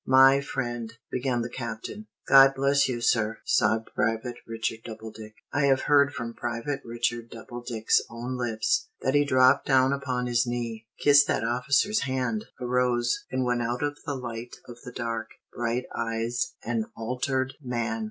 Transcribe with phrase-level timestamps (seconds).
[0.07, 2.07] "My friend" began the Captain.
[2.27, 5.35] "God bless you, sir!" sobbed Private Richard Doubledick.
[5.53, 10.47] I have heard from Private Richard Doubledick's own lips, that he dropped down upon his
[10.47, 15.29] knee, kissed that officer's hand, arose, and went out of the light of the dark,
[15.53, 17.99] bright eyes, an altered man.